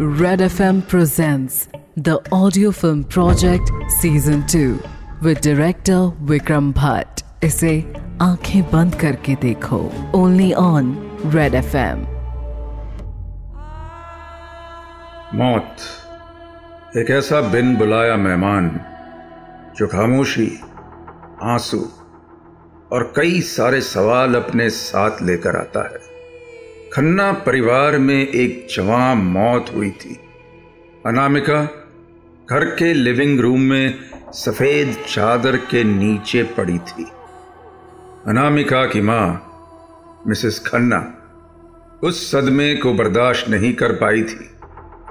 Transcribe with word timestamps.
Red 0.00 0.38
FM 0.38 0.86
presents 0.86 1.68
the 1.96 2.20
audio 2.30 2.70
film 2.70 3.02
project 3.02 3.70
season 4.00 4.46
2 4.46 4.78
with 5.22 5.40
director 5.40 6.12
Vikram 6.24 6.72
Bhatt. 6.72 7.22
इसे 7.44 7.94
आँखें 8.22 8.62
बंद 8.62 8.94
करके 8.94 9.34
देखो। 9.34 9.92
ओनली 10.14 10.52
ऑन 10.52 10.92
रेड 11.26 11.54
एफएम 11.54 11.98
मौत। 15.34 15.76
एक 16.96 17.10
ऐसा 17.10 17.40
बिन 17.40 17.76
बुलाया 17.76 18.16
मेहमान 18.16 18.80
जो 19.76 19.86
खामोशी, 19.86 20.60
आँसू 21.42 21.88
और 22.92 23.12
कई 23.16 23.40
सारे 23.40 23.80
सवाल 23.80 24.34
अपने 24.34 24.70
साथ 24.70 25.22
लेकर 25.22 25.56
आता 25.56 25.88
है। 25.88 26.07
खन्ना 26.92 27.32
परिवार 27.32 27.98
में 27.98 28.28
एक 28.28 28.66
जवान 28.76 29.18
मौत 29.18 29.66
हुई 29.74 29.90
थी। 29.90 30.20
अनामिका 31.06 31.62
घर 32.50 32.64
के 32.64 32.94
लिविंग 32.94 33.40
रूम 33.40 33.60
में 33.60 33.98
सफ़ेद 34.32 34.96
चादर 35.08 35.56
के 35.56 35.84
नीचे 35.84 36.42
पड़ी 36.42 36.78
थी। 36.78 37.06
अनामिका 38.26 38.86
की 38.86 39.00
माँ, 39.00 39.26
मिसेस 40.26 40.58
खन्ना, 40.58 41.14
उस 42.02 42.30
सदमे 42.30 42.74
को 42.74 42.94
बर्दाश्त 42.94 43.48
नहीं 43.48 43.72
कर 43.72 43.92
पाई 43.92 44.22
थी 44.22 44.50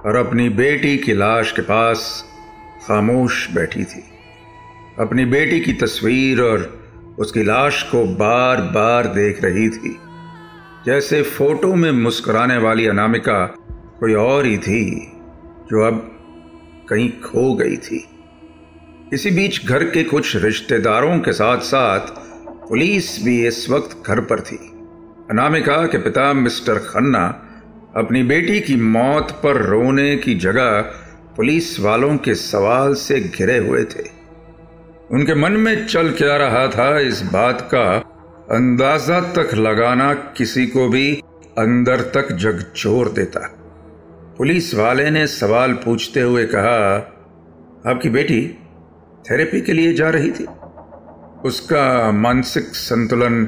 और 0.05 0.15
अपनी 0.15 0.49
बेटी 0.49 0.97
की 0.97 1.13
लाश 1.13 1.51
के 1.51 1.61
पास 1.61 2.25
खामोश 2.87 3.51
बैठी 3.51 3.83
थी। 3.83 4.03
अपनी 4.99 5.25
बेटी 5.25 5.59
की 5.59 5.73
तस्वीर 5.73 6.41
और 6.41 6.79
उसकी 7.19 7.43
लाश 7.43 7.83
को 7.83 8.05
बार 8.05 8.61
बार 8.61 9.07
देख 9.07 9.43
रही 9.43 9.69
थी। 9.69 9.99
जैसे 10.87 11.21
फ़ोटो 11.21 11.75
में 11.75 11.91
मुस्कुराने 11.91 12.57
वाली 12.57 12.87
अनामिका 12.87 13.55
कोई 13.71 14.13
और 14.13 14.45
ही 14.45 14.57
थी, 14.57 15.11
जो 15.69 15.87
अब 15.87 16.17
कहीं 16.89 17.09
खो 17.09 17.55
गई 17.55 17.77
थी। 17.77 18.09
इसी 19.13 19.31
बीच 19.31 19.65
घर 19.65 19.83
के 19.83 20.03
कुछ 20.03 20.35
रिश्तेदारों 20.35 21.19
के 21.19 21.31
साथ 21.31 21.57
साथ 21.57 21.99
पुलिस 22.69 23.23
भी 23.23 23.47
इस 23.47 23.69
वक्त 23.69 24.03
घर 24.07 24.19
पर 24.19 24.39
थी। 24.39 24.57
अनामिका 25.31 25.87
के 25.87 25.97
पिता 25.97 26.33
मिस्टर 26.33 26.75
खन्ना 26.75 27.27
अपनी 27.95 28.23
बेटी 28.23 28.59
की 28.59 28.75
मौत 28.75 29.31
पर 29.43 29.61
रोने 29.61 30.17
की 30.17 30.35
जगह 30.35 30.81
पुलिस 31.37 31.79
वालों 31.79 32.17
के 32.17 32.35
सवाल 32.35 32.93
से 32.93 33.19
घिरे 33.19 33.57
हुए 33.57 33.83
थे। 33.83 34.09
उनके 35.11 35.35
मन 35.35 35.51
में 35.51 35.87
चल 35.87 36.11
क्या 36.11 36.37
रहा 36.37 36.67
था 36.67 36.99
इस 36.99 37.21
बात 37.21 37.61
का 37.61 38.13
अंदाज़ा 38.47 39.19
तक 39.33 39.53
लगाना 39.55 40.13
किसी 40.37 40.65
को 40.67 40.87
भी 40.89 41.13
अंदर 41.57 42.01
तक 42.15 42.31
झकझोर 42.33 43.09
देता। 43.09 43.39
पुलिस 44.37 44.73
वाले 44.75 45.09
ने 45.11 45.25
सवाल 45.27 45.73
पूछते 45.73 46.21
हुए 46.21 46.45
कहा, 46.45 46.95
आपकी 47.91 48.09
बेटी 48.09 48.41
थेरेपी 49.25 49.61
के 49.61 49.73
लिए 49.73 49.93
जा 49.93 50.09
रही 50.09 50.31
थी? 50.31 50.45
उसका 51.45 52.11
मानसिक 52.11 52.63
संतुलन 52.75 53.45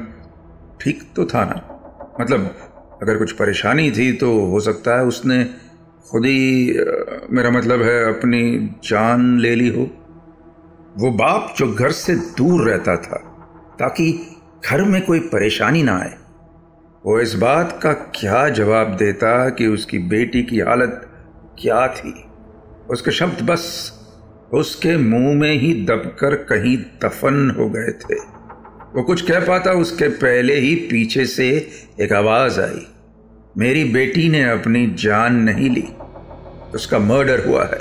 ठीक 0.80 1.02
तो 1.16 1.24
था 1.24 1.44
ना? 1.44 1.56
मतलब 2.20 2.54
अगर 3.02 3.18
कुछ 3.18 3.32
परेशानी 3.32 3.90
थी 3.90 4.12
तो 4.12 4.32
हो 4.46 4.60
सकता 4.60 4.98
है 4.98 5.04
उसने 5.04 5.44
खुद 6.06 6.26
ही 6.26 6.66
मेरा 7.30 7.50
मतलब 7.50 7.82
है 7.82 8.02
अपनी 8.08 8.42
जान 8.84 9.38
ले 9.38 9.54
ली 9.54 9.68
हो। 9.68 9.88
वो 10.98 11.10
बाप 11.16 11.54
जो 11.58 11.72
घर 11.72 11.90
से 11.92 12.14
दूर 12.38 12.68
रहता 12.70 12.96
था, 12.96 13.16
ताकि 13.78 14.12
घर 14.68 14.82
में 14.82 15.02
कोई 15.02 15.20
परेशानी 15.20 15.82
ना 15.82 15.98
आए। 15.98 16.14
वो 17.06 17.20
इस 17.20 17.34
बात 17.34 17.80
का 17.82 17.92
क्या 17.92 18.48
जवाब 18.48 18.96
देता 18.96 19.48
कि 19.48 19.66
उसकी 19.66 19.98
बेटी 19.98 20.42
की 20.42 20.60
हालत 20.60 21.06
क्या 21.62 21.88
थी? 21.88 22.24
उसके 22.90 23.10
शब्द 23.10 23.42
बस 23.42 23.92
उसके 24.52 24.96
मुँह 24.96 25.34
में 25.34 25.52
ही 25.52 25.84
दबकर 25.84 26.34
कहीं 26.34 26.76
दफन 26.76 27.54
हो 27.58 27.70
गए 27.70 27.92
थे। 27.92 28.14
वो 28.94 29.02
कुछ 29.02 29.30
कह 29.30 29.40
पाता, 29.40 29.72
उसके 29.72 30.08
पहले 30.08 30.54
ही 30.54 30.74
पीछे 30.74 31.26
से 31.26 31.68
एक 32.00 32.12
आवाज़ 32.12 32.60
आई। 32.60 32.86
मेरी 33.58 33.84
बेटी 33.84 34.28
ने 34.28 34.42
अपनी 34.50 34.86
जान 34.86 35.36
नहीं 35.36 35.70
ली। 35.70 35.88
उसका 36.74 36.98
मर्डर 36.98 37.46
हुआ 37.46 37.64
है। 37.64 37.80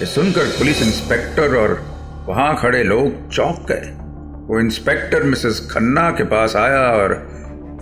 ये 0.00 0.06
सुनकर 0.06 0.44
पुलिस 0.44 0.82
इंस्पेक्टर 0.82 1.56
और 1.56 1.96
वहाँ 2.28 2.56
खड़े 2.56 2.82
लोग 2.82 3.30
चौंक 3.30 3.66
गए। 3.68 4.05
वो 4.46 4.60
इंस्पेक्टर 4.60 5.22
मिसेस 5.22 5.68
खन्ना 5.70 6.10
के 6.10 6.24
पास 6.24 6.56
आया 6.56 6.80
और 6.92 7.14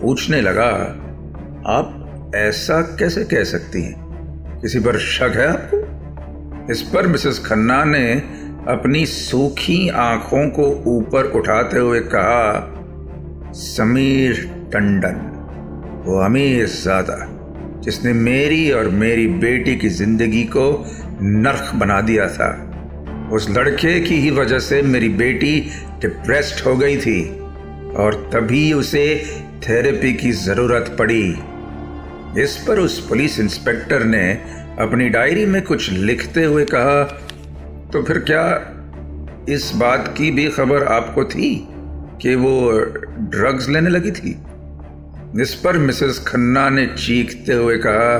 पूछने 0.00 0.40
लगा, 0.40 0.70
आप 1.66 2.32
ऐसा 2.34 2.80
कैसे 2.98 3.24
कह 3.24 3.44
सकती 3.44 3.82
हैं? 3.82 4.60
किसी 4.60 4.80
पर 4.80 4.98
शक 4.98 5.36
है 5.36 5.46
आपको? 5.46 6.72
इस 6.72 6.82
पर 6.82 7.06
मिसेस 7.06 7.38
खन्ना 7.46 7.84
ने 7.84 8.12
अपनी 8.68 9.06
सूखी 9.06 9.88
आँखों 9.88 10.48
को 10.50 10.66
ऊपर 10.86 11.24
उठाते 11.24 11.78
हुए 11.78 12.00
कहा, 12.00 12.70
समीर 13.52 14.44
टंडन, 14.72 15.20
वो 16.04 16.18
अमीर 16.18 16.66
ज़्यादा 16.66 17.16
जिसने 17.80 18.12
मेरी 18.12 18.70
और 18.70 18.88
मेरी 18.88 19.26
बेटी 19.26 19.76
की 19.76 19.88
ज़िंदगी 19.88 20.42
को 20.42 20.84
नर्क 21.22 21.74
बना 21.74 22.00
दिया 22.00 22.28
था, 22.28 22.50
उस 23.32 23.50
लड़के 23.50 24.00
की 24.00 24.14
ही 24.14 24.30
वजह 24.30 24.58
से 24.58 24.82
मेरी 24.82 25.08
बेटी 25.08 25.70
डिप्रेस्ड 26.04 26.64
हो 26.66 26.76
गई 26.76 26.96
थी 26.96 27.20
और 27.96 28.14
तभी 28.32 28.72
उसे 28.72 29.06
थेरेपी 29.62 30.12
की 30.14 30.32
ज़रूरत 30.32 30.94
पड़ी। 30.98 31.34
इस 32.42 32.56
पर 32.68 32.78
उस 32.78 32.98
पुलिस 33.08 33.38
इंस्पेक्टर 33.40 34.04
ने 34.04 34.32
अपनी 34.80 35.08
डायरी 35.08 35.44
में 35.46 35.60
कुछ 35.62 35.90
लिखते 35.90 36.44
हुए 36.44 36.64
कहा 36.64 37.02
तो 37.92 38.02
फिर 38.02 38.18
क्या 38.18 38.44
इस 39.48 39.70
बात 39.74 40.14
की 40.18 40.30
भी 40.30 40.48
खबर 40.48 40.84
आपको 40.84 41.24
थी 41.24 41.50
कि 42.22 42.34
वो 42.34 42.54
ड्रग्स 43.30 43.68
लेने 43.68 43.90
लगी 43.90 44.10
थी? 44.10 44.30
इस 45.42 45.54
पर 45.54 45.78
मिसेस 45.78 46.18
खन्ना 46.26 46.68
ने 46.70 46.86
चीखते 46.86 47.52
हुए 47.52 47.76
कहा, 47.78 48.16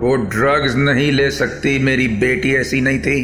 वो 0.00 0.14
ड्रग्स 0.16 0.74
नहीं 0.76 1.10
ले 1.12 1.30
सकती, 1.30 1.78
मेरी 1.78 2.08
बेटी 2.08 2.54
ऐसी 2.54 2.80
नहीं 2.80 2.98
थी। 2.98 3.20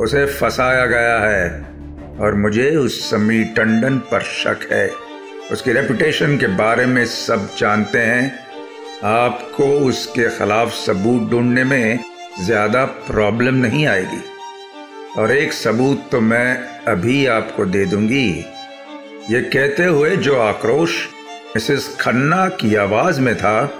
उसे 0.00 0.24
फंसाया 0.26 0.86
गया 0.86 1.18
है। 1.18 1.77
और 2.20 2.34
मुझे 2.34 2.70
उस 2.76 3.10
समी 3.10 3.44
टंडन 3.56 3.98
पर 3.98 4.22
शक 4.22 4.68
है। 4.72 4.88
उसकी 5.52 5.72
रेपुटेशन 5.72 6.36
के 6.38 6.46
बारे 6.46 6.86
में 6.86 7.04
सब 7.06 7.48
जानते 7.58 7.98
हैं। 7.98 8.46
आपको 9.04 9.64
उसके 9.88 10.28
खिलाफ 10.38 10.72
सबूत 10.74 11.30
ढूँढने 11.30 11.64
में 11.64 11.98
ज़्यादा 12.40 12.84
प्रॉब्लम 12.84 13.54
नहीं 13.54 13.86
आएगी। 13.86 14.22
और 15.18 15.32
एक 15.32 15.52
सबूत 15.52 16.08
तो 16.12 16.20
मैं 16.20 16.56
अभी 16.88 17.26
आपको 17.26 17.64
दे 17.64 17.84
दूँगी। 17.84 18.28
ये 19.30 19.40
कहते 19.42 19.84
हुए 19.84 20.16
जो 20.16 20.38
आक्रोश, 20.40 20.98
मिसेस 21.56 21.96
खन्ना 22.00 22.48
की 22.48 22.74
आवाज़ 22.74 23.20
में 23.20 23.34
था, 23.36 23.70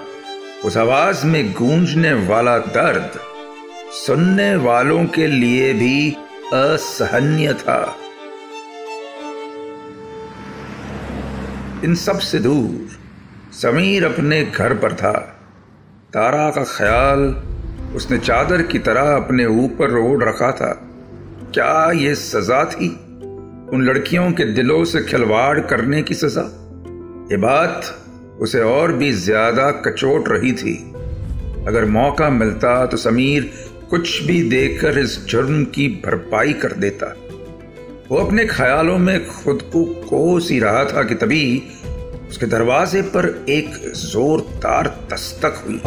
उस 0.65 0.77
आवाज़ 0.77 1.25
में 1.25 1.51
गूंजने 1.53 2.13
वाला 2.27 2.57
दर्द 2.57 3.19
सुनने 3.95 4.55
वालों 4.55 5.05
के 5.05 5.27
लिए 5.27 5.73
भी 5.73 6.09
असहन्य 6.53 7.53
था। 7.53 7.81
इन 11.83 11.95
सबसे 11.95 12.39
दूर 12.39 12.97
समीर 13.53 14.05
अपने 14.05 14.43
घर 14.43 14.73
पर 14.73 14.93
था। 14.93 15.11
तारा 16.13 16.49
का 16.49 16.63
ख्याल 16.63 17.19
उसने 17.95 18.17
चादर 18.17 18.61
की 18.61 18.79
तरह 18.79 19.15
अपने 19.15 19.45
ऊपर 19.45 19.97
ओढ़ 19.97 20.23
रखा 20.23 20.51
था। 20.51 20.71
क्या 21.53 21.91
ये 21.91 22.13
सजा 22.15 22.63
थी? 22.65 22.89
उन 23.73 23.83
लड़कियों 23.85 24.31
के 24.31 24.45
दिलों 24.45 24.83
से 24.85 25.01
खिलवाड़ 25.01 25.59
करने 25.59 26.01
की 26.01 26.13
सजा? 26.13 26.43
ये 27.31 27.37
बात 27.37 27.95
उसे 28.41 28.61
और 28.61 28.93
भी 28.93 29.11
ज़्यादा 29.11 29.69
कचोट 29.85 30.29
रही 30.29 30.51
थी। 30.53 30.75
अगर 31.67 31.85
मौका 31.85 32.29
मिलता 32.29 32.85
तो 32.85 32.97
समीर 32.97 33.51
कुछ 33.89 34.21
भी 34.23 34.41
देकर 34.49 34.99
इस 34.99 35.17
जुर्म 35.25 35.63
की 35.65 35.87
भरपाई 36.05 36.53
कर 36.53 36.71
देता। 36.75 37.13
वो 38.09 38.17
अपने 38.17 38.45
ख्यालों 38.45 38.97
में 38.97 39.27
खुद 39.27 39.61
को 39.73 39.83
कोस 40.03 40.49
ही 40.51 40.59
रहा 40.59 40.83
था 40.85 41.03
कि 41.03 41.15
तभी 41.15 41.63
उसके 42.29 42.45
दरवाजे 42.45 43.01
पर 43.01 43.25
एक 43.49 43.69
जोरदार 43.95 44.87
दस्तक 45.11 45.61
हुई। 45.65 45.81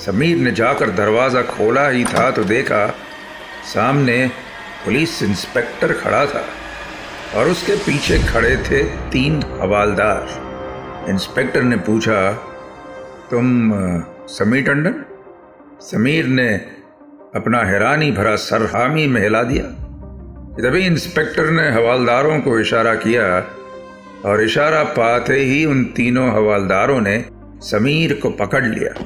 समीर 0.00 0.36
ने 0.36 0.52
जाकर 0.52 0.90
दरवाज़ा 0.90 1.42
खोला 1.42 1.88
ही 1.88 2.04
था 2.04 2.30
तो 2.30 2.44
देखा 2.44 2.86
सामने 3.74 4.30
पुलिस 4.84 5.22
इंस्पेक्टर 5.22 5.92
खड़ा 5.92 6.24
था 6.26 6.44
और 7.36 7.48
उसके 7.48 7.76
पीछे 7.76 8.18
खड़े 8.18 8.56
थे 8.56 8.82
तीन 9.10 9.42
हवालदार। 9.60 11.06
इंस्पेक्टर 11.10 11.62
ने 11.62 11.76
पूछा, 11.76 12.32
तुम, 13.30 13.70
समीर 14.28 14.62
टंडन? 14.62 15.04
समीर 15.80 16.26
ने 16.26 16.48
अपना 17.34 17.62
हैरानी 17.64 18.10
भरा 18.12 18.34
सर 18.36 18.66
हामी 18.66 19.06
में 19.06 19.22
हिला 19.22 19.42
दिया। 19.42 19.64
तभी 20.60 20.86
इंस्पेक्टर 20.86 21.50
ने 21.50 21.70
हवालदारों 21.70 22.40
को 22.40 22.60
इशारा 22.60 22.94
किया 22.94 23.38
और 24.24 24.44
इशारा 24.44 24.82
पाते 24.84 25.34
ही 25.34 25.64
उन 25.64 25.84
तीनों 25.84 26.30
हवालदारों 26.30 27.00
ने 27.00 27.24
समीर 27.60 28.14
को 28.14 28.30
पकड़ 28.30 28.64
लिया। 28.64 29.04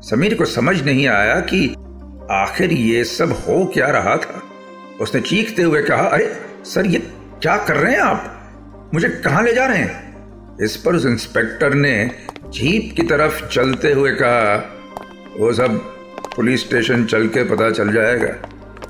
समीर 0.00 0.34
को 0.34 0.44
समझ 0.44 0.82
नहीं 0.82 1.06
आया 1.06 1.40
कि 1.40 1.74
आखिर 2.30 2.72
ये 2.72 3.04
सब 3.04 3.32
हो 3.32 3.70
क्या 3.74 3.86
रहा 3.86 4.16
था। 4.16 4.42
उसने 5.00 5.20
चीखते 5.20 5.62
हुए 5.62 5.82
कहा, 5.82 6.02
अरे, 6.02 6.36
सर, 6.64 6.86
ये 6.86 6.98
क्या 7.42 7.56
कर 7.56 7.76
रहे 7.76 7.92
हैं 7.92 8.00
आप? 8.00 8.50
मुझे 8.94 9.08
कहाँ 9.08 9.42
ले 9.42 9.54
जा 9.54 9.66
रहे 9.66 9.78
हैं? 9.78 10.16
इस 10.62 10.76
पर 10.76 10.94
उस 10.94 11.06
इंस्पेक्टर 11.06 11.74
ने 11.74 12.10
जीप 12.48 12.96
की 12.96 13.02
तरफ़ 13.02 13.48
चलते 13.48 13.92
हुए 13.92 14.10
कहा, 14.10 14.76
वो 15.38 15.52
सब 15.52 15.78
पुलिस 16.36 16.60
स्टेशन 16.60 17.04
चल 17.04 17.26
के 17.26 17.44
पता 17.44 17.70
चल 17.70 17.92
जाएगा। 17.92 18.28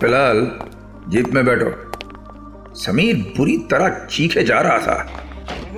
फ़िलहाल 0.01 0.53
जीप 1.09 1.29
में 1.29 1.47
बैठो। 1.47 1.86
समीर 2.77 3.17
बुरी 3.37 3.57
तरह 3.71 3.89
चीखे 4.07 4.43
जा 4.45 4.61
रहा 4.61 4.79
था, 4.79 4.97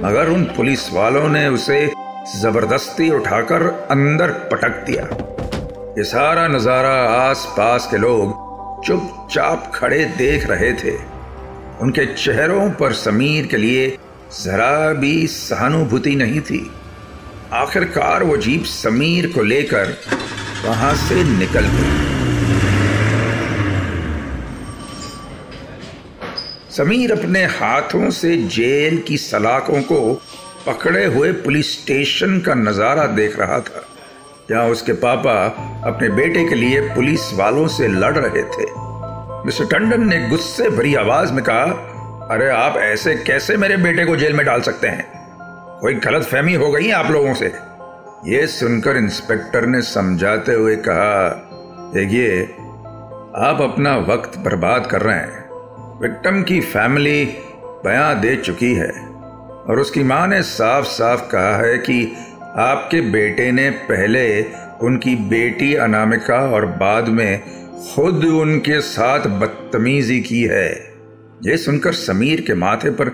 मगर 0.03 0.29
उन 0.29 0.45
पुलिस 0.56 0.93
वालों 0.93 1.29
ने 1.29 1.47
उसे 1.49 1.87
ज़बरदस्ती 2.33 3.09
उठाकर 3.11 3.62
अंदर 3.91 4.31
पटक 4.50 4.83
दिया। 4.87 5.05
ये 5.99 6.05
सारा 6.05 6.47
नज़ारा 6.49 6.95
आस 7.11 7.47
पास 7.56 7.89
के 7.91 7.99
लोग 7.99 8.85
चुपचाप 8.87 9.71
खड़े 9.75 10.05
देख 10.19 10.47
रहे 10.47 10.73
थे। 10.75 10.97
उनके 11.83 12.06
चेहरों 12.15 12.69
पर 12.71 12.93
समीर 12.95 13.47
के 13.47 13.56
लिए 13.56 13.89
जरा 14.35 14.93
भी 14.95 15.27
सहानुभूति 15.29 16.15
नहीं 16.17 16.41
थी। 16.41 16.61
आखिरकार 17.55 18.23
वो 18.25 18.37
जीप 18.39 18.65
समीर 18.67 19.33
को 19.33 19.43
लेकर 19.45 19.97
वहाँ 20.65 20.95
से 20.99 21.23
निकल 21.29 21.67
गई। 21.69 22.18
समीर 26.79 27.13
अपने 27.13 27.45
हाथों 27.45 28.11
से 28.11 28.37
जेल 28.37 28.99
की 28.99 29.17
सलाखों 29.17 29.81
को 29.83 30.23
पकड़े 30.67 31.05
हुए 31.05 31.33
पुलिस 31.33 31.73
स्टेशन 31.73 32.39
का 32.41 32.55
नज़ारा 32.55 33.07
देख 33.07 33.39
रहा 33.39 33.61
था, 33.61 33.83
जहाँ 34.51 34.69
उसके 34.69 34.93
पापा 34.93 35.33
अपने 35.85 36.09
बेटे 36.09 36.45
के 36.49 36.55
लिए 36.55 36.81
पुलिस 36.81 37.33
वालों 37.35 37.67
से 37.69 37.89
लड़ 37.89 38.19
रहे 38.19 38.43
थे। 38.43 38.67
मिस्टर 39.47 39.65
टंडन 39.65 40.07
ने 40.09 40.21
गुस्से 40.29 40.69
भरी 40.71 40.95
आवाज़ 40.95 41.33
में 41.33 41.45
कहा, 41.45 41.65
अरे 42.31 42.49
आप 42.51 42.77
ऐसे 42.77 43.15
कैसे 43.17 43.57
मेरे 43.57 43.77
बेटे 43.77 44.05
को 44.05 44.17
जेल 44.17 44.33
में 44.33 44.47
डाल 44.47 44.61
सकते 44.61 44.89
हैं? 44.89 45.07
कोई 45.81 45.95
गलत 45.95 46.23
फहमी 46.23 46.55
हो 46.55 46.71
गई 46.71 46.91
आप 46.91 47.11
लोगों 47.11 47.35
से? 47.35 47.53
यह 48.27 48.47
सुनकर 48.47 48.97
इंस्पेक्टर 48.97 49.67
ने 49.67 49.83
समझाते 49.83 50.53
हुए 50.53 50.77
कहा, 50.77 51.29
देखिए, 51.95 52.43
आप 53.49 53.63
अपना 53.63 53.97
वक्त 53.97 54.39
बर्बाद 54.39 54.87
कर 54.87 55.03
रहे 55.03 55.17
हैं। 55.17 55.48
विक्टम 56.03 56.43
की 56.43 56.61
फैमिली 56.61 57.25
बयां 57.85 58.21
दे 58.21 58.37
चुकी 58.37 58.75
है 58.75 58.91
और 59.69 59.79
उसकी 59.81 60.03
माँ 60.03 60.27
ने 60.29 60.43
साफ़ 60.43 60.85
साफ़ 60.85 61.31
कहा 61.31 61.56
है 61.56 61.79
कि 61.79 62.12
आपके 62.43 63.00
बेटे 63.00 63.53
ने 63.53 63.71
पहले 63.71 64.43
उनकी 64.83 65.17
बेटी 65.17 65.75
अनामिका 65.75 66.50
और 66.50 66.67
बाद 66.67 67.09
में 67.09 67.43
खुद 67.95 68.25
उनके 68.25 68.81
साथ 68.81 69.21
बदतमीजी 69.21 70.21
की 70.21 70.43
है। 70.43 70.95
यह 71.45 71.56
सुनकर 71.56 71.93
समीर 71.93 72.41
के 72.41 72.55
माथे 72.55 72.91
पर 72.91 73.09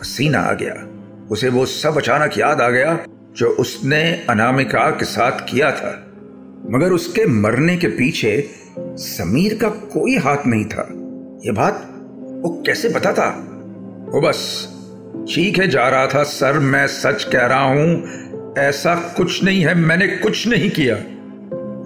पसीना 0.00 0.38
आ 0.38 0.52
गया। 0.52 0.88
उसे 1.30 1.48
वो 1.48 1.66
सब 1.66 1.96
अचानक 1.96 2.38
याद 2.38 2.60
आ 2.60 2.70
गया 2.70 2.98
जो 3.36 3.48
उसने 3.48 4.26
अनामिका 4.30 4.90
के 4.90 5.04
साथ 5.04 5.32
किया 5.32 5.70
था। 5.72 6.06
मगर 6.70 6.92
उसके 6.92 7.26
मरने 7.26 7.76
के 7.76 7.86
पीछे 7.86 8.50
समीर 8.78 9.58
का 9.62 9.68
कोई 9.68 10.16
हाथ 10.16 10.46
नहीं 10.46 10.64
था। 10.64 10.88
यह 11.44 11.52
बात 11.52 11.96
वो 12.40 12.62
कैसे 12.66 12.88
पता 12.88 13.12
था? 13.12 13.28
वो 14.08 14.20
बस 14.20 14.68
चीखे 15.28 15.66
जा 15.66 15.88
रहा 15.88 16.06
था, 16.06 16.22
सर, 16.22 16.58
मैं 16.58 16.86
सच 16.86 17.24
कह 17.24 17.46
रहा 17.46 17.62
हूँ, 17.62 18.54
ऐसा 18.58 18.94
कुछ 19.16 19.44
नहीं 19.44 19.60
है, 19.60 19.74
मैंने 19.74 20.06
कुछ 20.08 20.46
नहीं 20.48 20.70
किया। 20.70 20.96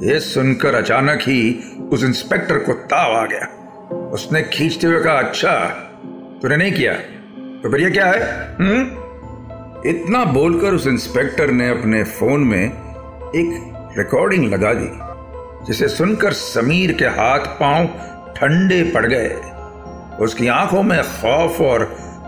यह 0.03 0.19
सुनकर 0.19 0.75
अचानक 0.75 1.19
ही 1.23 1.61
उस 1.93 2.05
इंस्पेक्टर 2.05 2.59
को 2.59 2.73
ताव 2.73 3.13
आ 3.17 3.27
गया। 3.27 3.47
उसने 4.13 4.43
खींचते 4.43 4.87
हुए 4.87 5.01
कहा 5.01 5.15
अच्छा 5.15 5.55
तूने 6.43 6.57
नहीं 6.57 6.73
किया 6.73 6.93
तो 7.63 7.71
फिर 7.71 7.81
ये 7.81 7.91
क्या 7.91 8.07
है? 8.07 8.23
हम्म? 8.55 9.91
इतना 9.91 10.25
बोलकर 10.25 10.75
उस 10.75 10.87
इंस्पेक्टर 10.87 11.51
ने 11.51 11.69
अपने 11.69 12.05
फ़ोन 12.05 12.41
में 12.41 12.65
एक 12.65 13.73
रिकॉर्डिंग 13.99 14.53
लगा 14.53 14.73
दी, 14.75 14.89
जिसे 15.67 15.89
सुनकर 15.89 16.33
समीर 16.33 16.93
के 16.93 17.05
हाथ 17.05 17.39
पाँव 17.39 17.87
ठंडे 18.37 18.83
पड़ 18.95 19.07
गए। 19.07 19.37
उसकी 20.21 20.47
आँखों 20.49 20.83
में 20.83 21.03
खौफ 21.03 21.61
और 21.61 21.85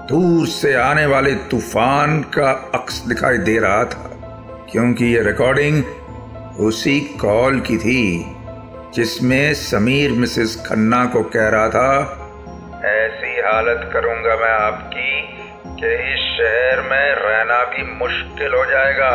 दूर 0.09 0.47
से 0.47 0.75
आने 0.75 1.05
वाले 1.06 1.35
तूफ़ान 1.50 2.21
का 2.35 2.50
अक्स 2.75 2.99
दिखाई 3.00 3.38
दे 3.38 3.59
रहा 3.59 3.85
था, 3.85 4.11
क्योंकि 4.71 5.05
ये 5.05 5.23
रिकॉर्डिंग 5.23 5.83
उसी 6.61 7.00
कॉल 7.21 7.61
की 7.61 7.77
थी, 7.79 8.25
जिसमें 8.94 9.55
समीर 9.55 10.12
मिसेस 10.12 10.56
खन्ना 10.67 11.05
को 11.06 11.23
कह 11.23 11.49
रहा 11.49 11.69
था, 11.69 11.93
ऐसी 12.87 13.41
हालत 13.41 13.91
करूँगा 13.93 14.37
मैं 14.37 14.53
आपकी 14.56 15.23
कि 15.81 15.94
इस 16.12 16.27
शहर 16.37 16.83
में 16.83 17.15
रहना 17.15 17.62
भी 17.65 17.83
मुश्किल 17.99 18.55
हो 18.55 18.65
जाएगा। 18.65 19.15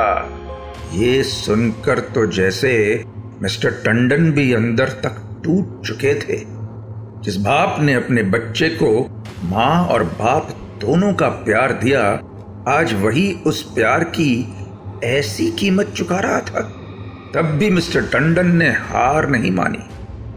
ये 0.94 1.22
सुनकर 1.24 2.00
तो 2.00 2.26
जैसे 2.32 3.04
मिस्टर 3.42 3.72
टंडन 3.86 4.32
भी 4.32 4.54
अंदर 4.54 4.90
तक 5.04 5.22
टूट 5.44 5.86
चुके 5.88 6.14
थे। 6.16 6.61
जिस 7.24 7.36
बाप 7.36 7.78
ने 7.80 7.94
अपने 7.94 8.24
बच्चे 8.24 8.70
को 8.70 9.24
माँ 9.44 9.86
और 9.86 10.04
बाप 10.04 10.50
दोनों 10.82 11.14
का 11.14 11.30
प्यार 11.30 11.74
दिया, 11.74 12.02
आज 12.68 12.94
वही 12.94 13.34
उस 13.34 13.74
प्यार 13.74 14.04
की 14.04 14.54
ऐसी 15.04 15.52
कीमत 15.52 15.94
चुका 15.98 16.20
रहा 16.20 16.40
था। 16.40 16.62
तब 17.36 17.42
भी 17.42 17.70
मिस्टर 17.70 18.02
टंडन 18.02 18.56
ने 18.56 18.70
हार 18.70 19.30
नहीं 19.30 19.52
मानी। 19.52 19.80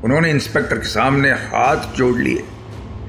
उन्होंने 0.04 0.30
इंस्पेक्टर 0.30 0.78
के 0.78 0.88
सामने 0.88 1.30
हाथ 1.30 1.96
जोड़ 1.96 2.18
लिए। 2.18 2.44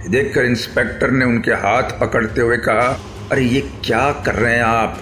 देखकर 0.09 0.45
इंस्पेक्टर 0.45 1.11
ने 1.11 1.25
उनके 1.25 1.51
हाथ 1.51 1.83
पकड़ते 1.83 2.41
हुए 2.41 2.57
कहा, 2.57 2.99
अरे 3.31 3.41
ये 3.41 3.61
क्या 3.61 4.11
कर 4.11 4.35
रहे 4.35 4.55
हैं 4.55 4.63
आप? 4.63 4.99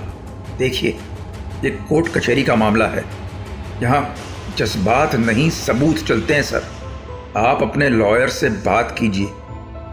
देखिए, 0.58 0.98
ये 1.64 1.70
कोर्ट 1.70 2.08
कचहरी 2.08 2.44
का 2.44 2.56
मामला 2.56 2.88
है। 2.88 3.06
यहाँ 3.84 4.16
जज्बात 4.58 5.16
नहीं 5.16 5.50
सबूत 5.50 5.96
चलते 5.96 6.34
हैं, 6.34 6.44
सर। 6.44 6.73
आप 7.38 7.62
अपने 7.62 7.88
लॉयर 7.90 8.30
से 8.30 8.50
बात 8.66 8.96
कीजिए। 8.98 9.28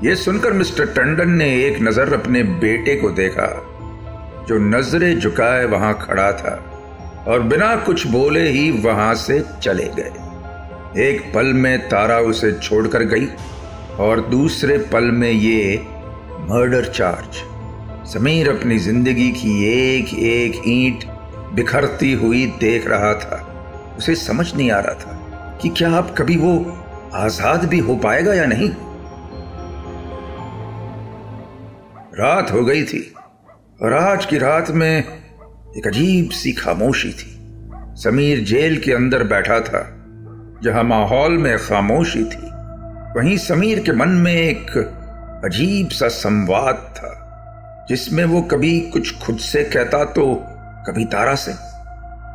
यह 0.02 0.14
सुनकर 0.14 0.52
मिस्टर 0.52 0.86
टंडन 0.86 1.30
ने 1.32 1.46
एक 1.58 1.80
नज़र 1.82 2.12
अपने 2.14 2.42
बेटे 2.42 2.96
को 2.96 3.10
देखा, 3.10 3.46
जो 4.48 4.58
नज़रें 4.60 5.18
झुकाए 5.18 5.64
वहाँ 5.66 5.92
खड़ा 6.00 6.30
था 6.32 6.52
और 7.28 7.42
बिना 7.42 7.74
कुछ 7.76 8.06
बोले 8.06 8.48
ही 8.48 8.70
वहाँ 8.80 9.14
से 9.16 9.38
चले 9.62 9.88
गए। 9.96 11.02
एक 11.02 11.22
पल 11.34 11.52
में 11.54 11.88
तारा 11.88 12.18
उसे 12.20 12.52
छोड़कर 12.52 13.04
गई 13.04 13.28
और 14.00 14.20
दूसरे 14.20 14.76
पल 14.92 15.10
में 15.12 15.30
ये 15.30 15.76
मर्डर 16.42 16.84
चार्ज, 16.86 17.42
समीर 18.08 18.48
अपनी 18.50 18.78
ज़िंदगी 18.80 19.30
की 19.32 19.54
एक 19.68 20.14
एक 20.26 20.62
ईंट 20.66 21.04
बिखरती 21.54 22.12
हुई 22.14 22.44
देख 22.60 22.88
रहा 22.88 23.14
था। 23.16 23.46
उसे 23.98 24.14
समझ 24.16 24.54
नहीं 24.54 24.70
आ 24.70 24.78
रहा 24.80 24.94
था 24.96 25.58
कि 25.62 25.68
क्या 25.70 25.90
आप 25.92 26.14
कभी 26.18 26.36
वो 26.36 26.54
आज़ाद 27.14 27.64
भी 27.64 27.78
हो 27.78 27.94
पाएगा 27.96 28.34
या 28.34 28.44
नहीं? 28.46 28.68
रात 32.14 32.52
हो 32.52 32.64
गई 32.64 32.82
थी 32.84 33.00
और 33.82 33.92
आज 33.92 34.26
की 34.26 34.38
रात 34.38 34.70
में 34.70 34.98
एक 35.76 35.86
अजीब 35.86 36.30
सी 36.30 36.52
खामोशी 36.52 37.12
थी। 37.12 37.28
समीर 37.96 38.44
जेल 38.44 38.78
के 38.78 38.92
अंदर 38.92 39.24
बैठा 39.24 39.58
था, 39.60 39.82
जहाँ 40.62 40.84
माहौल 40.84 41.38
में 41.38 41.56
खामोशी 41.58 42.24
थी। 42.24 42.48
वहीं 43.16 43.36
समीर 43.38 43.80
के 43.80 43.92
मन 43.92 44.08
में 44.18 44.34
एक 44.34 44.76
अजीब 45.44 45.88
सा 45.90 46.08
संवाद 46.08 46.76
था, 46.96 47.14
जिसमें 47.88 48.24
वो 48.24 48.42
कभी 48.42 48.78
कुछ 48.90 49.18
खुद 49.20 49.38
से 49.42 49.64
कहता 49.64 50.04
तो 50.04 50.34
कभी 50.86 51.04
तारा 51.04 51.34
से। 51.34 51.52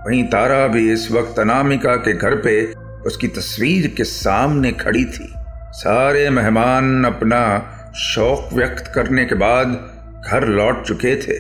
वहीं 0.08 0.24
तारा 0.24 0.66
भी 0.68 0.92
इस 0.94 1.12
वक्त 1.12 1.40
अनामिका 1.40 1.96
के 1.98 2.14
घर 2.14 2.36
पे 2.38 2.62
उसकी 3.06 3.28
तस्वीर 3.28 3.88
के 3.88 4.04
सामने 4.04 4.72
खड़ी 4.72 5.04
थी। 5.06 5.32
सारे 5.74 6.30
मेहमान 6.30 7.06
अपना 7.06 7.42
शौक 7.96 8.54
व्यक्त 8.54 8.92
करने 8.96 9.26
के 9.26 9.36
बाद 9.36 9.68
घर 10.28 10.48
लौट 10.48 10.86
चुके 10.86 11.16
थे। 11.22 11.38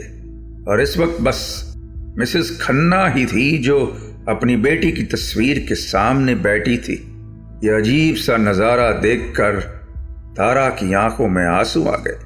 और 0.63 0.81
इस 0.81 0.97
वक्त 0.97 1.21
बस 1.21 1.39
मिसेस 2.17 2.57
खन्ना 2.61 3.07
ही 3.07 3.25
थी 3.25 3.57
जो 3.57 3.77
अपनी 4.29 4.55
बेटी 4.57 4.91
की 4.91 5.03
तस्वीर 5.03 5.65
के 5.69 5.75
सामने 5.75 6.35
बैठी 6.35 6.77
थी। 6.77 6.95
यह 7.63 7.77
अजीब 7.77 8.15
सा 8.15 8.37
नज़ारा 8.37 8.91
देखकर 8.99 9.59
तारा 10.37 10.69
की 10.69 10.93
आँखों 10.93 11.27
में 11.27 11.45
आँसू 11.45 11.83
आ 11.83 11.95
गए। 11.97 12.17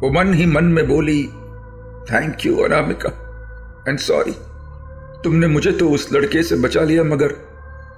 वो 0.00 0.10
मन 0.12 0.32
ही 0.34 0.46
मन 0.46 0.64
में 0.64 0.86
बोली 0.88 1.22
thank 2.10 2.46
you 2.46 2.56
Anamika 2.56 3.10
and 3.88 3.98
sorry 3.98 4.34
तुमने 5.24 5.46
मुझे 5.46 5.72
तो 5.72 5.88
उस 5.90 6.12
लड़के 6.12 6.42
से 6.42 6.56
बचा 6.56 6.82
लिया 6.82 7.04
मगर 7.04 7.34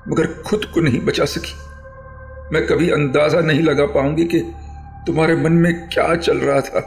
मगर 0.09 0.27
खुद 0.43 0.65
को 0.65 0.81
नहीं 0.81 1.01
बचा 1.01 1.25
सकी। 1.25 1.55
मैं 2.55 2.67
कभी 2.67 2.91
अंदाज़ा 2.91 3.41
नहीं 3.41 3.63
लगा 3.63 3.87
पाऊँगी 3.87 4.25
कि 4.25 4.41
तुम्हारे 5.07 5.37
मन 5.37 5.53
में 5.53 5.89
क्या 5.89 6.15
चल 6.17 6.39
रहा 6.39 6.61
था। 6.61 6.79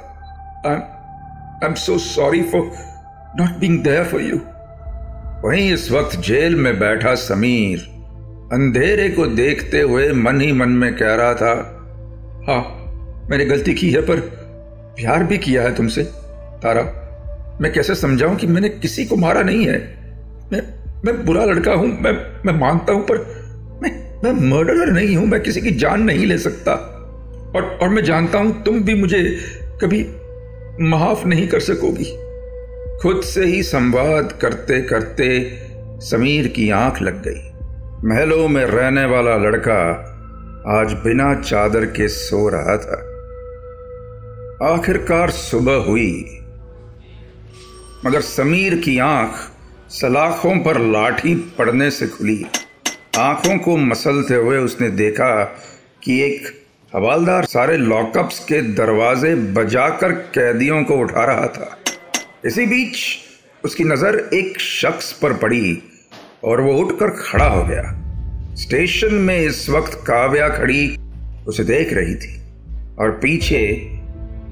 I 0.65 1.67
am 1.67 1.73
so 1.75 1.97
sorry 1.97 2.41
for 2.43 2.71
not 3.39 3.59
being 3.59 3.83
there 3.83 4.03
for 4.03 4.21
you 4.21 4.39
वहीं 5.43 5.71
इस 5.73 5.91
वक्त 5.91 6.15
जेल 6.19 6.55
में 6.55 6.79
बैठा 6.79 7.15
समीर 7.15 7.79
अंधेरे 8.53 9.09
को 9.09 9.25
देखते 9.25 9.81
हुए 9.81 10.11
मन 10.13 10.41
ही 10.41 10.51
मन 10.51 10.69
में 10.69 10.93
कह 10.95 11.13
रहा 11.15 11.33
था 11.33 11.53
हाँ 12.47 12.61
मैंने 13.29 13.45
गलती 13.45 13.73
की 13.73 13.91
है, 13.91 14.01
पर 14.01 14.19
प्यार 14.95 15.23
भी 15.23 15.37
किया 15.37 15.63
है 15.63 15.75
तुमसे। 15.75 16.03
तारा, 16.63 16.81
मैं 17.61 17.71
कैसे 17.73 17.95
समझाऊं 17.95 18.35
कि 18.35 18.47
मैंने 18.47 18.69
किसी 18.69 19.05
को 19.05 19.15
मारा 19.15 19.41
नहीं 19.41 19.65
है? 19.67 19.77
मैं 21.05 21.25
बुरा 21.25 21.43
लड़का 21.45 21.73
हूँ, 21.73 21.87
मैं 22.01 22.11
मैं 22.45 22.53
मानता 22.59 22.93
हूँ, 22.93 23.03
पर 23.03 23.17
मैं 23.83 23.91
मैं 24.23 24.31
मर्डरर 24.49 24.91
नहीं 24.91 25.15
हूँ, 25.15 25.25
मैं 25.25 25.41
किसी 25.41 25.61
की 25.61 25.71
जान 25.71 26.01
नहीं 26.01 26.25
ले 26.25 26.37
सकता। 26.37 26.73
और 27.55 27.77
और 27.81 27.89
मैं 27.89 28.03
जानता 28.03 28.39
हूँ, 28.39 28.63
तुम 28.63 28.81
भी 28.83 28.93
मुझे 28.93 29.21
कभी 29.81 30.01
माफ़ 30.81 31.25
नहीं 31.27 31.47
कर 31.47 31.59
सकोगी। 31.59 32.11
खुद 33.01 33.21
से 33.23 33.45
ही 33.45 33.61
संवाद 33.63 34.31
करते 34.41 34.81
करते 34.81 35.27
समीर 36.01 36.47
की 36.47 36.69
आँख 36.69 37.01
लग 37.01 37.21
गई। 37.27 37.47
महलों 38.07 38.47
में 38.47 38.63
रहने 38.65 39.05
वाला 39.05 39.35
लड़का 39.37 39.81
आज 40.79 40.93
बिना 41.03 41.33
चादर 41.35 41.85
के 41.85 42.07
सो 42.07 42.47
रहा 42.49 42.77
था। 42.77 43.05
आखिरकार 44.65 45.29
सुबह 45.29 45.75
हुई, 45.83 46.11
मगर 48.05 48.21
समीर 48.21 48.75
की 48.75 48.97
आँख 48.99 49.33
सलाखों 49.89 50.55
पर 50.59 50.79
लाठी 50.81 51.33
पड़ने 51.57 51.89
से 51.91 52.07
खुली। 52.07 52.45
आँखों 53.17 53.57
को 53.57 53.77
मसलते 53.77 54.35
हुए 54.35 54.57
उसने 54.57 54.89
देखा 54.89 55.43
कि 56.03 56.19
एक 56.21 56.47
हवालदार 56.95 57.45
सारे 57.45 57.77
लॉकअप्स 57.77 58.39
के 58.39 58.61
दरवाजे 58.75 59.33
बजाकर 59.55 60.11
कैदियों 60.11 60.83
को 60.83 60.97
उठा 60.97 61.23
रहा 61.25 61.47
था। 61.47 61.77
इसी 62.45 62.65
बीच 62.65 62.97
उसकी 63.63 63.83
नज़र 63.83 64.19
एक 64.33 64.59
शख्स 64.59 65.11
पर 65.11 65.33
पड़ी 65.33 65.81
और 66.43 66.61
वो 66.61 66.77
उठकर 66.77 67.09
खड़ा 67.21 67.47
हो 67.47 67.63
गया। 67.63 67.83
स्टेशन 68.55 69.13
में 69.13 69.37
इस 69.39 69.69
वक्त 69.69 69.99
काव्या 70.07 70.49
खड़ी 70.49 70.95
उसे 71.47 71.63
देख 71.63 71.93
रही 71.93 72.15
थी 72.15 72.35
और 72.99 73.19
पीछे 73.23 73.67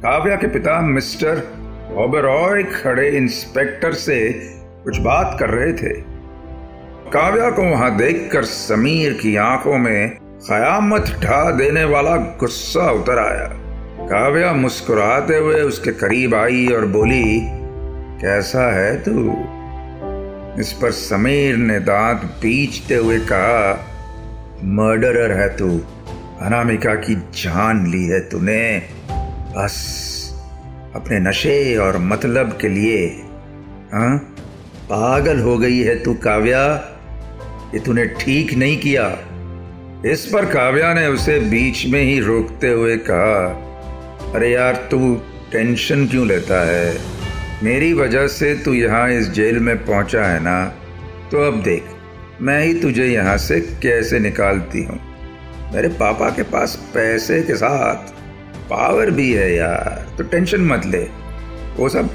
काव्या 0.03 0.35
के 0.35 0.47
पिता 0.47 0.81
मिस्टर 0.81 1.47
ओबेरॉय 1.97 2.63
खड़े 2.73 3.09
इंस्पेक्टर 3.17 3.93
से 3.93 4.17
कुछ 4.87 4.97
बात 4.97 5.37
कर 5.39 5.49
रहे 5.49 5.73
थे। 5.73 5.93
काव्या 7.13 7.51
को 7.51 7.61
वहाँ 7.61 7.97
देखकर 7.97 8.43
समीर 8.43 9.13
की 9.13 9.35
आँखों 9.35 9.77
में 9.77 10.09
कयामत 10.19 11.01
ढा 11.01 11.51
देने 11.51 11.83
वाला 11.83 12.15
गुस्सा 12.15 12.91
उतर 12.91 13.19
आया। 13.19 13.47
काव्या 14.07 14.53
मुस्कुराते 14.53 15.37
हुए 15.37 15.61
उसके 15.61 15.91
करीब 15.91 16.35
आई 16.35 16.67
और 16.67 16.85
बोली, 16.85 17.39
कैसा 18.21 18.75
है 18.75 19.03
तू? 19.03 19.31
इस 20.61 20.79
पर 20.81 20.91
समीर 20.91 21.57
ने 21.57 21.79
दांत 21.79 22.21
बीचते 22.23 22.95
हुए 22.95 23.19
कहा, 23.19 23.85
मर्डरर 24.63 25.31
है 25.31 25.57
तू। 25.57 25.81
अनामिका 26.41 26.95
की 26.95 27.15
जान 27.15 27.87
ली 27.87 28.05
है 28.05 28.19
तूने। 28.19 28.83
बस, 29.57 29.97
अपने 30.95 31.19
नशे 31.19 31.77
और 31.77 31.97
मतलब 31.97 32.57
के 32.61 32.69
लिए 32.69 33.23
हाँ? 33.93 34.33
पागल 34.89 35.39
हो 35.39 35.57
गई 35.57 35.79
है 35.79 36.03
तू 36.03 36.13
काव्या। 36.13 36.63
ये 37.73 37.79
तूने 37.79 38.05
ठीक 38.05 38.53
नहीं 38.53 38.77
किया। 38.77 39.07
इस 40.05 40.25
पर 40.25 40.45
काव्या 40.45 40.93
ने 40.93 41.07
उसे 41.07 41.39
बीच 41.39 41.85
में 41.85 42.01
ही 42.01 42.19
रोकते 42.19 42.69
हुए 42.69 42.97
कहा, 42.97 43.45
अरे 44.35 44.51
यार, 44.51 44.75
तू 44.91 45.15
टेंशन 45.51 46.07
क्यों 46.07 46.27
लेता 46.27 46.65
है? 46.67 46.97
मेरी 47.63 47.93
वजह 47.93 48.27
से 48.27 48.53
तू 48.55 48.73
यहाँ 48.73 49.09
इस 49.11 49.29
जेल 49.29 49.59
में 49.59 49.77
पहुँचा 49.85 50.23
है 50.23 50.39
ना? 50.39 50.65
तो 51.31 51.47
अब 51.47 51.61
देख, 51.63 51.83
मैं 52.41 52.63
ही 52.65 52.73
तुझे 52.73 53.05
यहाँ 53.05 53.37
से 53.37 53.59
कैसे 53.83 54.19
निकालती 54.19 54.83
हूँ? 54.83 54.99
मेरे 55.73 55.87
पापा 55.87 56.29
के 56.29 56.43
पास 56.43 56.75
पैसे 56.93 57.41
के 57.41 57.55
साथ 57.55 58.13
पावर 58.69 59.11
भी 59.11 59.31
है 59.33 59.55
यार 59.55 60.05
तो 60.17 60.23
टेंशन 60.23 60.61
मत 60.61 60.85
ले। 60.85 61.07
वो 61.77 61.89
सब 61.89 62.09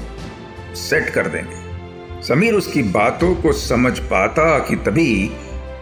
सेट 0.75 1.09
कर 1.09 1.27
देंगे। 1.27 1.62
समीर 2.27 2.53
उसकी 2.53 2.83
बातों 2.83 3.35
को 3.35 3.51
समझ 3.51 3.99
पाता 3.99 4.59
कि 4.59 4.75
तभी 4.75 5.31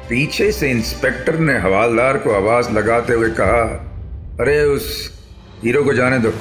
पीछे 0.10 0.51
से 0.51 0.69
इंस्पेक्टर 0.69 1.39
ने 1.39 1.60
हवालदार 1.60 2.17
को 2.17 2.36
आवाज़ 2.36 2.71
लगाते 2.71 3.13
हुए 3.13 3.29
कहा, 3.29 3.88
अरे, 4.39 4.62
उस 4.62 5.12
हीरो 5.63 5.83
को 5.83 5.93
जाने 5.93 6.19
दो। 6.19 6.33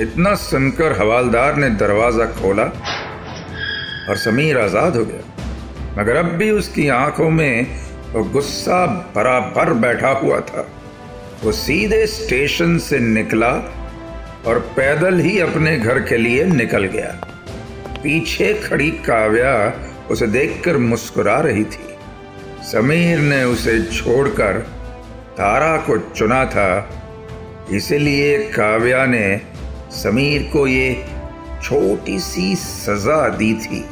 इतना 0.00 0.34
सुनकर 0.34 1.00
हवालदार 1.00 1.56
ने 1.56 1.70
दरवाज़ा 1.70 2.24
खोला 2.24 2.62
और 4.08 4.16
समीर 4.16 4.58
आज़ाद 4.58 4.96
हो 4.96 5.04
गया। 5.04 5.46
मगर 5.98 6.16
अब 6.16 6.24
भी 6.24 6.50
उसकी 6.50 6.88
आँखों 6.88 7.30
में 7.30 7.66
वो 8.12 8.24
गुस्सा 8.24 8.86
बराबर 8.86 9.72
बैठा 9.72 10.08
हुआ 10.08 10.40
था। 10.40 10.68
वो 11.44 11.52
सीधे 11.52 12.06
स्टेशन 12.06 12.78
से 12.78 12.98
निकला 12.98 13.52
और 14.46 14.58
पैदल 14.76 15.18
ही 15.18 15.40
अपने 15.40 15.78
घर 15.78 15.98
के 15.98 16.16
लिए 16.16 16.44
निकल 16.44 16.84
गया। 16.84 17.29
पीछे 18.02 18.54
खड़ी 18.54 18.90
काव्या 18.90 19.74
उसे 20.10 20.26
देखकर 20.26 20.76
मुस्कुरा 20.76 21.40
रही 21.40 21.64
थी। 21.64 21.94
समीर 22.72 23.18
ने 23.18 23.44
उसे 23.44 23.82
छोड़कर 23.82 24.58
तारा 25.32 25.76
को 25.76 25.98
चुना 25.98 26.44
था। 26.44 26.96
इसलिए 27.72 28.38
काव्या 28.38 29.06
ने 29.06 29.40
समीर 29.90 30.50
को 30.52 30.66
ये 30.66 31.04
छोटी 31.62 32.18
सी 32.18 32.56
सजा 32.56 33.28
दी 33.28 33.54
थी। 33.54 33.84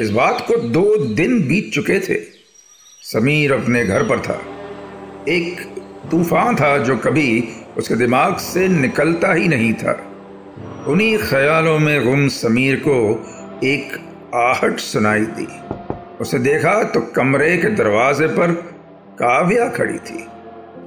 इस 0.00 0.10
बात 0.10 0.44
को 0.48 0.56
दो 0.56 0.96
दिन 0.96 1.48
बीत 1.48 1.70
चुके 1.74 2.00
थे। 2.00 2.20
समीर 3.02 3.52
अपने 3.52 3.84
घर 3.84 4.02
पर 4.02 4.18
था। 4.18 4.42
एक 5.28 5.60
तूफ़ान 6.10 6.56
था 6.56 6.78
जो 6.78 6.96
कभी 6.96 7.48
उसके 7.76 7.94
दिमाग 7.94 8.36
से 8.36 8.68
निकलता 8.68 9.32
ही 9.32 9.48
नहीं 9.48 9.74
था। 9.74 10.10
उन्हीं 10.88 11.18
ख्यालों 11.18 11.78
में 11.78 12.04
गुम 12.04 12.26
समीर 12.28 12.76
को 12.76 12.94
एक 13.64 13.92
आहट 14.34 14.78
सुनाई 14.78 15.20
दी। 15.20 15.46
उसे 16.20 16.38
देखा 16.38 16.82
तो 16.84 17.00
कमरे 17.00 17.56
के 17.56 17.68
दरवाजे 17.68 18.26
पर 18.26 18.52
काव्या 19.20 19.68
खड़ी 19.68 19.98
थी। 19.98 20.24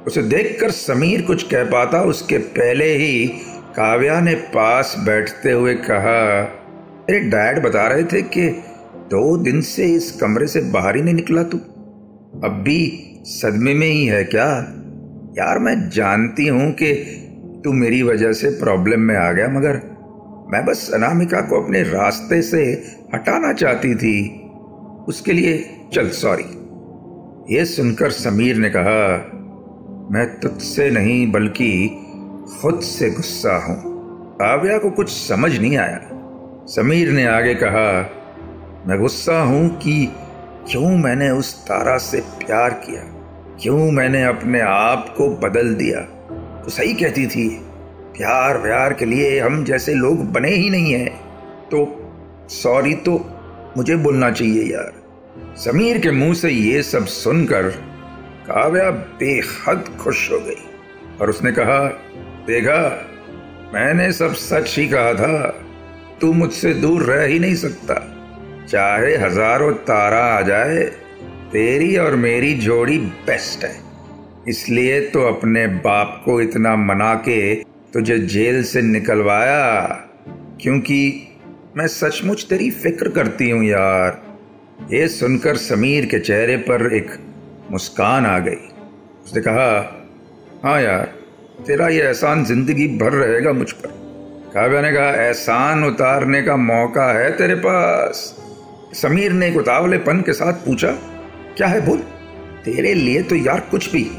उसे 0.08 0.22
देखकर 0.22 0.72
समीर 0.72 1.22
कुछ 1.22 1.44
कह 1.44 1.64
पाता, 1.64 2.02
उसके 2.02 2.38
पहले 2.38 2.94
ही 2.94 3.28
काव्या 3.76 4.20
ने 4.22 4.36
पास 4.36 4.96
बैठते 5.00 5.52
हुए 5.52 5.76
कहा 5.76 6.42
अरे 6.42 7.20
डैड 7.20 7.64
बता 7.64 7.88
रहे 7.88 8.04
थे 8.04 8.22
कि 8.22 8.48
दो 9.12 9.38
दिन 9.38 9.62
से 9.62 9.86
इस 9.86 10.12
कमरे 10.12 10.48
से 10.48 10.62
बाहर 10.62 10.96
ही 10.96 11.02
नहीं 11.02 11.16
निकला 11.16 11.44
तू। 11.44 11.58
अब 12.48 12.62
भी 12.66 12.80
सदमे 13.26 13.74
में 13.74 13.88
ही 13.88 14.06
है 14.06 14.24
क्या? 14.24 14.50
यार 15.38 15.60
मैं 15.60 15.90
जानती 15.90 16.48
हूँ 16.48 16.72
कि 16.72 16.94
तू 17.64 17.74
मेरी 17.74 18.04
वजह 18.04 18.34
से 18.34 18.50
प्रॉब्लम 18.50 19.00
में 19.00 19.16
आ 19.16 19.32
गया, 19.32 19.48
मगर 19.48 19.82
मैं 20.54 20.66
बस 20.66 20.92
अनामिका 20.94 21.42
को 21.42 21.64
अपने 21.64 21.84
रास्ते 21.84 22.42
से 22.42 22.64
हटाना 23.14 23.54
चाहती 23.54 23.96
थी। 23.96 24.44
उसके 25.08 25.34
लिए 25.34 25.80
चल 25.94 26.10
सॉरी 26.10 26.44
ये 27.56 27.66
सुनकर 27.66 28.10
समीर 28.10 28.56
ने 28.56 28.70
कहा, 28.70 29.18
मैं 30.12 30.40
तुझसे 30.40 30.90
नहीं, 30.90 31.32
बल्कि 31.32 31.88
खुद 32.62 32.80
से 32.80 33.10
गुस्सा 33.10 33.58
हूँ। 33.66 33.82
काव्या 34.36 34.78
को 34.78 34.90
कुछ 34.90 35.10
समझ 35.10 35.60
नहीं 35.60 35.78
आया। 35.78 36.02
समीर 36.66 37.12
ने 37.12 37.26
आगे 37.26 37.56
कहा, 37.56 38.12
मैं 38.88 39.00
गुस्सा 39.00 39.42
हूँ 39.42 39.70
कि 39.78 40.12
क्यों 40.72 40.98
मैंने 40.98 41.30
उस 41.30 41.64
तारा 41.64 41.98
से 41.98 42.20
प्यार 42.20 42.70
किया? 42.70 43.02
क्यों 43.62 43.92
मैंने 43.92 44.24
अपने 44.24 44.60
आप 44.60 45.16
को 45.18 45.30
बदल 45.30 45.74
दिया? 45.76 46.17
तो 46.68 46.72
सही 46.72 46.94
कहती 46.94 47.26
थी, 47.28 47.48
प्यार 48.18 48.58
व्यार 48.58 48.94
के 48.94 49.06
लिए 49.06 49.40
हम 49.40 49.64
जैसे 49.64 49.94
लोग 49.94 50.24
बने 50.32 50.50
ही 50.50 50.70
नहीं 50.70 50.94
हैं। 50.94 51.10
तो 51.70 51.86
सॉरी 52.50 52.94
तो 52.94 53.14
मुझे 53.78 53.96
बोलना 53.96 54.32
चाहिए 54.32 54.64
यार। 54.64 54.92
समीर 55.58 55.98
के 55.98 56.12
मुँह 56.12 56.34
से 56.34 56.50
ये 56.50 56.82
सब 56.84 57.06
सुनकर 57.06 57.70
काव्या 58.48 58.90
बेहद 58.92 59.98
खुश 60.00 60.32
हो 60.32 60.40
गई 60.40 61.18
और 61.22 61.30
उसने 61.30 61.52
कहा, 61.52 61.80
देखा, 62.48 63.08
मैंने 63.74 64.12
सब 64.12 64.34
सच 64.34 64.78
ही 64.78 64.88
कहा 64.88 65.14
था। 65.14 65.48
तू 66.22 66.34
मुझसे 66.34 66.74
दूर 66.74 67.04
रह 67.04 67.26
ही 67.26 67.40
नहीं 67.40 67.56
सकता। 67.56 67.96
चाहे 68.70 69.16
हज़ारों 69.16 69.74
तारा 69.74 70.24
आ 70.26 70.42
जाए, 70.42 70.84
तेरी 71.52 71.98
और 71.98 72.16
मेरी 72.16 72.54
जोड़ी 72.54 72.98
बेस्ट 72.98 73.66
है। 73.66 73.87
इसलिए 74.50 75.00
तो 75.02 75.22
अपने 75.28 75.66
बाप 75.68 76.22
को 76.26 76.40
इतना 76.42 76.76
मना 76.76 77.14
के 77.28 77.56
तुझे 77.94 78.18
जेल 78.20 78.64
से 78.64 78.82
निकलवाया? 78.82 79.88
क्योंकि 80.62 81.00
मैं 81.78 81.88
सचमुच 81.88 82.44
तेरी 82.44 82.70
फ़िक्र 82.74 83.10
करती 83.10 83.50
हूँ 83.50 83.64
यार। 83.66 84.22
ये 84.92 85.08
सुनकर 85.08 85.58
समीर 85.58 86.06
के 86.06 86.20
चेहरे 86.20 86.56
पर 86.58 86.94
एक 86.96 87.12
मुस्कान 87.72 88.26
आ 88.26 88.38
गई। 88.40 88.70
उसने 89.26 89.42
कहा 89.42 89.70
हाँ 90.64 90.82
यार, 90.82 91.14
तेरा 91.68 91.88
ये 91.88 92.02
एहसान 92.02 92.44
ज़िंदगी 92.46 92.88
भर 92.98 93.14
रहेगा 93.14 93.52
मुझ 93.54 93.72
पर। 93.72 93.90
काव्या 94.54 94.82
ने 94.82 94.92
कहा, 94.92 95.10
एहसान 95.18 95.84
उतारने 95.84 96.42
का 96.42 96.56
मौका 96.58 97.12
है 97.14 97.30
तेरे 97.38 97.56
पास? 97.56 98.36
समीर 98.94 99.32
ने 99.32 99.48
एक 99.48 99.58
उतावलेपन 99.58 100.22
के 100.22 100.34
साथ 100.34 100.54
पूछा, 100.66 100.92
क्या 101.58 101.68
है 101.68 101.86
बोल 101.86 101.98
तेरे 102.66 102.94
लिए 102.94 103.22
तो 103.24 103.36
यार 103.36 103.60
कुछ 103.72 103.92
भी 103.92 104.10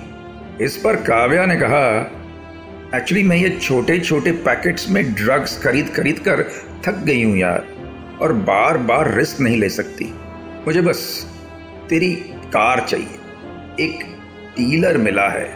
इस 0.61 0.77
पर 0.77 0.97
काव्या 0.97 1.45
ने 1.47 1.57
कहा 1.57 1.89
एक्चुअली 2.95 3.23
मैं 3.23 3.37
ये 3.37 3.49
छोटे 3.61 3.99
छोटे 3.99 4.31
पैकेट्स 4.47 4.89
में 4.91 5.03
ड्रग्स 5.15 5.57
खरीद 5.63 5.93
खरीद 5.97 6.19
कर 6.19 6.43
थक 6.87 6.99
गई 7.05 7.23
हूँ 7.23 7.37
यार, 7.37 7.67
और 8.23 8.33
बार 8.33 8.79
बार 8.79 9.13
रिस्क 9.15 9.41
नहीं 9.41 9.59
ले 9.59 9.69
सकती। 9.69 10.05
मुझे 10.67 10.81
बस 10.81 11.01
तेरी 11.89 12.11
कार 12.55 12.81
चाहिए। 12.81 13.85
एक 13.85 14.03
डीलर 14.57 14.99
मिला 14.99 15.29
है, 15.29 15.49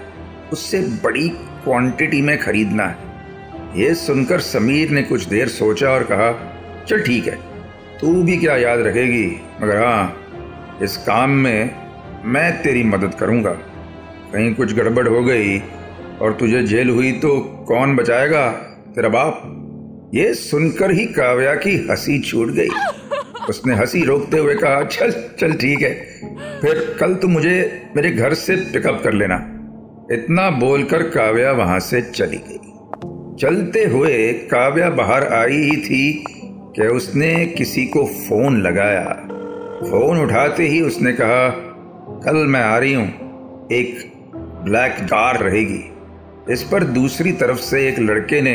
उससे 0.52 0.80
बड़ी 1.04 1.28
क्वांटिटी 1.64 2.22
में 2.22 2.36
खरीदना 2.38 2.86
है। 2.86 3.80
ये 3.80 3.94
सुनकर 3.94 4.40
समीर 4.42 4.90
ने 4.90 5.02
कुछ 5.02 5.24
देर 5.24 5.48
सोचा 5.48 5.90
और 5.90 6.02
कहा, 6.02 6.30
चल 6.88 7.02
ठीक 7.02 7.26
है, 7.26 7.36
तू 8.00 8.22
भी 8.22 8.36
क्या 8.36 8.56
याद 8.56 8.80
रखेगी, 8.80 9.26
मगर 9.62 9.84
हाँ 9.84 10.78
इस 10.82 10.96
काम 10.96 11.30
में 11.30 11.70
मैं 12.24 12.62
तेरी 12.62 12.82
मदद 12.84 13.14
करूँगा। 13.14 13.56
कहीं 14.32 14.54
कुछ 14.54 14.74
गड़बड़ 14.74 15.08
हो 15.08 15.22
गई 15.22 15.58
और 16.22 16.32
तुझे 16.40 16.62
जेल 16.62 16.90
हुई 16.90 17.12
तो 17.12 17.64
कौन 17.68 17.96
बचाएगा? 17.96 18.50
तेरा 18.94 19.08
बाप? 19.08 19.58
ये 20.14 20.34
सुनकर 20.34 20.90
ही 20.90 21.06
काव्या 21.06 21.54
की 21.54 21.86
हँसी 21.90 22.20
छूट 22.20 22.48
गई। 22.48 22.68
उसने 23.48 23.74
हँसी 23.74 24.04
रोकते 24.04 24.38
हुए 24.38 24.54
कहा 24.54 24.84
चल 24.84 25.10
चल 25.40 25.52
ठीक 25.52 25.82
है। 25.82 25.94
फिर 26.60 26.96
कल 27.00 27.14
तू 27.14 27.28
मुझे 27.28 27.82
मेरे 27.96 28.10
घर 28.10 28.34
से 28.34 28.56
पिकअप 28.56 29.00
कर 29.04 29.12
लेना। 29.12 29.34
इतना 30.12 30.50
बोलकर 30.50 31.02
काव्या 31.02 31.52
वहाँ 31.52 31.80
से 31.80 32.02
चली 32.02 32.36
गई। 32.36 32.58
चलते 33.40 33.84
हुए 33.84 34.32
काव्या 34.32 34.90
बाहर 34.90 35.26
आई 35.28 35.56
ही 35.56 35.76
थी 35.76 36.24
कि 36.76 36.86
उसने 36.86 37.46
किसी 37.46 37.86
को 37.86 38.04
फ़ोन 38.04 38.62
लगाया। 38.62 39.04
फ़ोन 39.82 40.20
उठाते 40.20 40.66
ही 40.66 40.80
उसने 40.80 41.12
कहा 41.12 41.48
कल 42.24 42.36
मैं 42.36 42.62
आ 42.62 42.78
रही 42.78 42.94
हूँ 42.94 43.08
एक 43.72 44.11
ब्लैक 44.64 44.96
कार 45.04 45.38
रहेगी। 45.40 46.52
इस 46.52 46.62
पर 46.62 46.84
दूसरी 46.92 47.32
तरफ़ 47.32 47.58
से 47.60 47.86
एक 47.88 47.98
लड़के 47.98 48.40
ने 48.40 48.54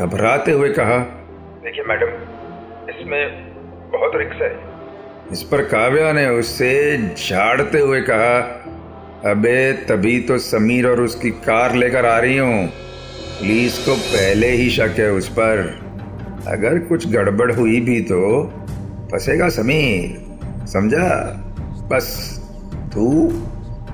घबराते 0.00 0.52
हुए 0.52 0.68
कहा 0.72 0.98
देखिए 1.64 1.84
मैडम 1.84 2.08
इसमें 2.90 3.22
बहुत 3.92 4.12
रिक्स 4.14 4.42
है। 4.42 4.50
इस 5.32 5.42
पर 5.42 5.62
काव्या 5.64 6.12
ने 6.12 6.26
उससे 6.30 6.70
झाड़ते 7.18 7.80
हुए 7.80 8.00
कहा 8.00 8.36
अबे 9.30 9.72
तभी 9.88 10.18
तो 10.20 10.38
समीर 10.38 10.86
और 10.86 11.00
उसकी 11.00 11.30
कार 11.46 11.74
लेकर 11.74 12.06
आ 12.06 12.18
रही 12.18 12.36
हूँ। 12.36 12.66
पुलिस 12.66 13.78
को 13.78 13.94
पहले 13.96 14.50
ही 14.50 14.70
शक 14.70 14.94
है 14.98 15.10
उस 15.12 15.28
पर। 15.28 15.58
अगर 16.48 16.78
कुछ 16.78 17.08
गड़बड़ 17.08 17.52
हुई 17.52 17.80
भी 17.80 18.00
तो 18.02 18.20
फंसेगा 19.12 19.48
समीर 19.48 20.66
समझा? 20.66 21.08
बस 21.92 22.06
तू 22.94 23.06